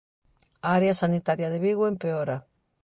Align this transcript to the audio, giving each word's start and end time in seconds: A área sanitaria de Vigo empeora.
A 0.67 0.69
área 0.77 0.99
sanitaria 1.01 1.51
de 1.53 1.61
Vigo 1.65 1.83
empeora. 1.91 2.37